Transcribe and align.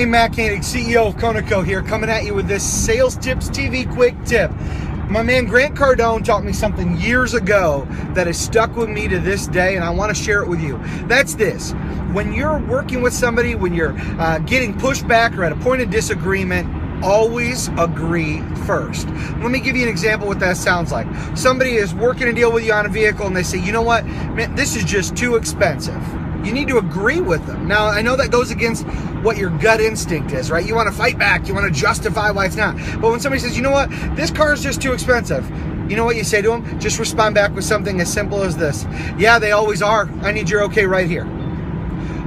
Hey, 0.00 0.06
Matt 0.06 0.32
Koenig, 0.32 0.62
CEO 0.62 1.08
of 1.08 1.16
Conoco 1.16 1.62
here, 1.62 1.82
coming 1.82 2.08
at 2.08 2.24
you 2.24 2.32
with 2.32 2.48
this 2.48 2.64
Sales 2.64 3.16
Tips 3.16 3.50
TV 3.50 3.86
quick 3.92 4.14
tip. 4.24 4.50
My 5.10 5.22
man 5.22 5.44
Grant 5.44 5.74
Cardone 5.74 6.24
taught 6.24 6.42
me 6.42 6.54
something 6.54 6.98
years 6.98 7.34
ago 7.34 7.86
that 8.14 8.26
has 8.26 8.40
stuck 8.40 8.74
with 8.76 8.88
me 8.88 9.08
to 9.08 9.18
this 9.18 9.46
day, 9.46 9.76
and 9.76 9.84
I 9.84 9.90
want 9.90 10.08
to 10.08 10.14
share 10.14 10.42
it 10.42 10.48
with 10.48 10.62
you. 10.62 10.80
That's 11.06 11.34
this 11.34 11.72
when 12.14 12.32
you're 12.32 12.60
working 12.60 13.02
with 13.02 13.12
somebody, 13.12 13.54
when 13.54 13.74
you're 13.74 13.94
uh, 14.18 14.38
getting 14.38 14.72
pushback 14.72 15.36
or 15.36 15.44
at 15.44 15.52
a 15.52 15.56
point 15.56 15.82
of 15.82 15.90
disagreement, 15.90 17.04
always 17.04 17.68
agree 17.76 18.40
first. 18.64 19.06
Let 19.06 19.50
me 19.50 19.60
give 19.60 19.76
you 19.76 19.82
an 19.82 19.90
example 19.90 20.26
what 20.26 20.40
that 20.40 20.56
sounds 20.56 20.92
like. 20.92 21.08
Somebody 21.36 21.72
is 21.72 21.94
working 21.94 22.26
a 22.26 22.32
deal 22.32 22.50
with 22.50 22.64
you 22.64 22.72
on 22.72 22.86
a 22.86 22.88
vehicle 22.88 23.26
and 23.26 23.36
they 23.36 23.42
say, 23.42 23.58
you 23.58 23.70
know 23.70 23.82
what, 23.82 24.06
man, 24.06 24.54
this 24.54 24.76
is 24.76 24.84
just 24.84 25.14
too 25.14 25.36
expensive 25.36 26.02
you 26.44 26.52
need 26.52 26.68
to 26.68 26.78
agree 26.78 27.20
with 27.20 27.46
them. 27.46 27.68
Now, 27.68 27.86
I 27.86 28.02
know 28.02 28.16
that 28.16 28.30
goes 28.30 28.50
against 28.50 28.86
what 29.22 29.36
your 29.36 29.50
gut 29.58 29.80
instinct 29.80 30.32
is, 30.32 30.50
right? 30.50 30.66
You 30.66 30.74
want 30.74 30.88
to 30.88 30.94
fight 30.94 31.18
back, 31.18 31.46
you 31.46 31.54
want 31.54 31.72
to 31.72 31.80
justify 31.80 32.30
why 32.30 32.46
it's 32.46 32.56
not. 32.56 32.76
But 33.00 33.10
when 33.10 33.20
somebody 33.20 33.40
says, 33.40 33.56
you 33.56 33.62
know 33.62 33.70
what, 33.70 33.90
this 34.16 34.30
car 34.30 34.52
is 34.52 34.62
just 34.62 34.80
too 34.80 34.92
expensive, 34.92 35.48
you 35.90 35.96
know 35.96 36.04
what 36.04 36.16
you 36.16 36.24
say 36.24 36.40
to 36.40 36.48
them? 36.48 36.80
Just 36.80 36.98
respond 36.98 37.34
back 37.34 37.54
with 37.54 37.64
something 37.64 38.00
as 38.00 38.12
simple 38.12 38.42
as 38.42 38.56
this 38.56 38.86
Yeah, 39.18 39.40
they 39.40 39.50
always 39.50 39.82
are. 39.82 40.08
I 40.22 40.30
need 40.30 40.48
your 40.48 40.62
okay 40.64 40.86
right 40.86 41.08
here. 41.08 41.24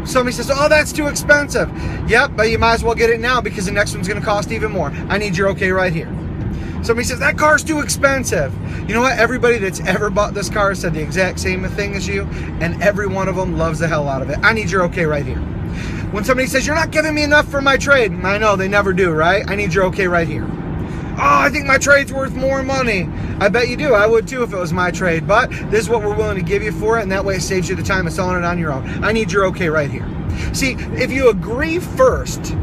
Somebody 0.05 0.33
says, 0.33 0.51
oh, 0.53 0.67
that's 0.67 0.91
too 0.91 1.07
expensive. 1.07 1.69
Yep, 2.09 2.31
but 2.35 2.49
you 2.49 2.59
might 2.59 2.73
as 2.73 2.83
well 2.83 2.93
get 2.93 3.09
it 3.09 3.21
now 3.21 3.39
because 3.39 3.65
the 3.65 3.71
next 3.71 3.95
one's 3.95 4.07
going 4.07 4.19
to 4.19 4.25
cost 4.25 4.51
even 4.51 4.71
more. 4.71 4.89
I 5.07 5.17
need 5.17 5.37
your 5.37 5.47
okay 5.49 5.71
right 5.71 5.93
here. 5.93 6.11
Somebody 6.83 7.07
says, 7.07 7.19
that 7.19 7.37
car's 7.37 7.63
too 7.63 7.79
expensive. 7.79 8.53
You 8.87 8.93
know 8.93 9.01
what? 9.01 9.17
Everybody 9.17 9.57
that's 9.57 9.79
ever 9.81 10.09
bought 10.09 10.33
this 10.33 10.49
car 10.49 10.75
said 10.75 10.93
the 10.93 11.01
exact 11.01 11.39
same 11.39 11.63
thing 11.69 11.95
as 11.95 12.07
you, 12.07 12.23
and 12.59 12.81
every 12.83 13.07
one 13.07 13.29
of 13.29 13.35
them 13.35 13.57
loves 13.57 13.79
the 13.79 13.87
hell 13.87 14.09
out 14.09 14.21
of 14.21 14.29
it. 14.29 14.37
I 14.41 14.51
need 14.53 14.69
your 14.69 14.83
okay 14.83 15.05
right 15.05 15.25
here. 15.25 15.39
When 16.11 16.23
somebody 16.23 16.47
says, 16.47 16.67
you're 16.67 16.75
not 16.75 16.91
giving 16.91 17.15
me 17.15 17.23
enough 17.23 17.49
for 17.49 17.61
my 17.61 17.77
trade, 17.77 18.11
I 18.11 18.37
know, 18.37 18.55
they 18.55 18.67
never 18.67 18.91
do, 18.93 19.11
right? 19.11 19.49
I 19.49 19.55
need 19.55 19.73
your 19.73 19.85
okay 19.85 20.07
right 20.07 20.27
here. 20.27 20.45
Oh, 21.15 21.17
I 21.19 21.49
think 21.49 21.65
my 21.65 21.77
trade's 21.77 22.11
worth 22.11 22.33
more 22.33 22.63
money. 22.63 23.07
I 23.39 23.47
bet 23.47 23.67
you 23.67 23.77
do. 23.77 23.93
I 23.93 24.07
would 24.07 24.27
too 24.27 24.43
if 24.43 24.51
it 24.51 24.57
was 24.57 24.73
my 24.73 24.89
trade. 24.91 25.27
But 25.27 25.51
this 25.69 25.81
is 25.81 25.89
what 25.89 26.01
we're 26.01 26.15
willing 26.15 26.37
to 26.37 26.43
give 26.43 26.63
you 26.63 26.71
for 26.71 26.97
it, 26.97 27.03
and 27.03 27.11
that 27.11 27.23
way 27.23 27.35
it 27.35 27.41
saves 27.41 27.69
you 27.69 27.75
the 27.75 27.83
time 27.83 28.07
of 28.07 28.13
selling 28.13 28.37
it 28.37 28.43
on 28.43 28.57
your 28.57 28.73
own. 28.73 29.03
I 29.03 29.11
need 29.11 29.31
your 29.31 29.45
okay 29.45 29.69
right 29.69 29.89
here. 29.89 30.07
See, 30.53 30.71
if 30.73 31.11
you 31.11 31.29
agree 31.29 31.77
first, 31.79 32.55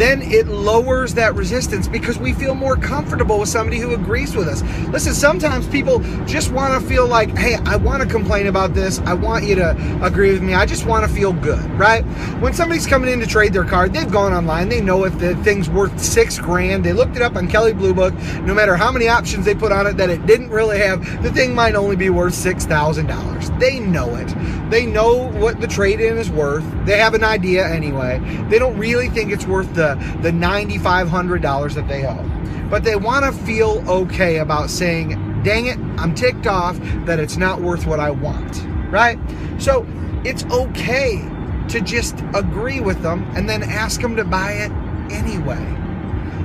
then 0.00 0.22
it 0.22 0.46
lowers 0.46 1.14
that 1.14 1.34
resistance 1.34 1.86
because 1.86 2.18
we 2.18 2.32
feel 2.32 2.54
more 2.54 2.76
comfortable 2.76 3.38
with 3.38 3.48
somebody 3.48 3.78
who 3.78 3.94
agrees 3.94 4.34
with 4.34 4.48
us. 4.48 4.62
Listen, 4.88 5.12
sometimes 5.12 5.66
people 5.68 5.98
just 6.24 6.50
want 6.52 6.80
to 6.80 6.88
feel 6.88 7.06
like, 7.06 7.36
hey, 7.36 7.56
I 7.66 7.76
want 7.76 8.02
to 8.02 8.08
complain 8.08 8.46
about 8.46 8.74
this. 8.74 8.98
I 9.00 9.14
want 9.14 9.44
you 9.44 9.56
to 9.56 9.70
agree 10.02 10.32
with 10.32 10.42
me. 10.42 10.54
I 10.54 10.66
just 10.66 10.86
want 10.86 11.06
to 11.06 11.12
feel 11.14 11.32
good, 11.32 11.64
right? 11.72 12.02
When 12.40 12.54
somebody's 12.54 12.86
coming 12.86 13.12
in 13.12 13.20
to 13.20 13.26
trade 13.26 13.52
their 13.52 13.64
car, 13.64 13.88
they've 13.88 14.10
gone 14.10 14.32
online. 14.32 14.68
They 14.68 14.80
know 14.80 15.04
if 15.04 15.18
the 15.18 15.36
thing's 15.36 15.68
worth 15.68 16.00
six 16.00 16.38
grand. 16.38 16.84
They 16.84 16.92
looked 16.92 17.16
it 17.16 17.22
up 17.22 17.36
on 17.36 17.48
Kelley 17.48 17.72
Blue 17.72 17.92
Book. 17.92 18.14
No 18.42 18.54
matter 18.54 18.76
how 18.76 18.90
many 18.90 19.08
options 19.08 19.44
they 19.44 19.54
put 19.54 19.72
on 19.72 19.86
it, 19.86 19.96
that 19.96 20.08
it 20.08 20.24
didn't 20.26 20.50
really 20.50 20.78
have, 20.78 21.22
the 21.22 21.32
thing 21.32 21.54
might 21.54 21.74
only 21.74 21.96
be 21.96 22.10
worth 22.10 22.34
$6,000. 22.34 23.60
They 23.60 23.80
know 23.80 24.14
it. 24.16 24.34
They 24.70 24.86
know 24.86 25.30
what 25.32 25.60
the 25.60 25.66
trade 25.66 26.00
in 26.00 26.16
is 26.16 26.30
worth. 26.30 26.64
They 26.86 26.98
have 26.98 27.14
an 27.14 27.24
idea 27.24 27.66
anyway. 27.66 28.20
They 28.48 28.58
don't 28.58 28.78
really 28.78 29.08
think 29.08 29.32
it's 29.32 29.46
worth 29.46 29.74
the 29.94 30.30
the 30.30 30.30
$9,500 30.30 31.74
that 31.74 31.88
they 31.88 32.06
owe. 32.06 32.68
But 32.70 32.84
they 32.84 32.96
want 32.96 33.24
to 33.24 33.32
feel 33.44 33.82
okay 33.88 34.38
about 34.38 34.70
saying, 34.70 35.42
dang 35.42 35.66
it, 35.66 35.78
I'm 35.98 36.14
ticked 36.14 36.46
off 36.46 36.78
that 37.06 37.18
it's 37.18 37.36
not 37.36 37.60
worth 37.60 37.86
what 37.86 37.98
I 37.98 38.10
want, 38.10 38.64
right? 38.90 39.18
So 39.58 39.86
it's 40.24 40.44
okay 40.44 41.28
to 41.68 41.80
just 41.80 42.16
agree 42.34 42.80
with 42.80 43.02
them 43.02 43.28
and 43.34 43.48
then 43.48 43.62
ask 43.62 44.00
them 44.00 44.16
to 44.16 44.24
buy 44.24 44.52
it 44.52 44.72
anyway. 45.12 45.64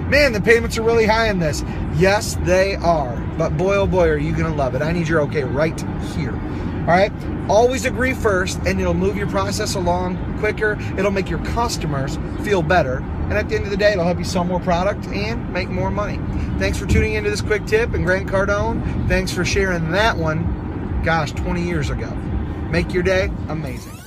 Man, 0.10 0.34
the 0.34 0.42
payments 0.42 0.78
are 0.78 0.84
really 0.84 1.06
high 1.06 1.30
in 1.30 1.40
this. 1.40 1.64
Yes, 1.96 2.36
they 2.44 2.76
are. 2.76 3.16
But 3.38 3.58
boy, 3.58 3.76
oh 3.76 3.88
boy, 3.88 4.10
are 4.10 4.18
you 4.18 4.32
going 4.32 4.52
to 4.52 4.58
love 4.58 4.76
it. 4.76 4.82
I 4.82 4.92
need 4.92 5.08
your 5.08 5.22
okay 5.22 5.44
right 5.44 5.80
here. 6.16 6.34
All 6.86 6.92
right. 6.92 7.12
Always 7.50 7.86
agree 7.86 8.14
first, 8.14 8.60
and 8.68 8.80
it'll 8.80 8.94
move 8.94 9.18
your 9.18 9.28
process 9.28 9.74
along 9.74 10.38
quicker. 10.38 10.78
It'll 11.00 11.10
make 11.10 11.30
your 11.30 11.44
customers 11.46 12.20
feel 12.44 12.62
better. 12.62 12.98
And 12.98 13.34
at 13.34 13.50
the 13.50 13.56
end 13.56 13.66
of 13.66 13.72
the 13.72 13.78
day, 13.78 13.94
it'll 13.94 14.06
help 14.06 14.20
you 14.20 14.24
sell 14.24 14.44
more 14.44 14.60
product 14.60 15.08
and 15.08 15.52
make 15.52 15.68
more 15.68 15.90
money. 15.90 16.20
Thanks 16.60 16.78
for 16.78 16.86
tuning 16.86 17.14
into 17.14 17.32
this 17.32 17.42
quick 17.42 17.66
tip. 17.66 17.96
And 17.96 18.06
Grant 18.06 18.28
Cardone, 18.28 19.08
thanks 19.08 19.32
for 19.32 19.44
sharing 19.44 19.90
that 19.92 20.16
one, 20.16 21.02
gosh, 21.04 21.32
20 21.32 21.64
years 21.64 21.90
ago. 21.90 22.10
Make 22.70 22.94
your 22.94 23.02
day 23.02 23.32
amazing. 23.50 24.05